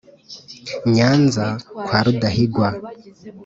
nyanza 0.93 1.45
kwa 1.85 1.99
rudahigwa". 2.05 2.67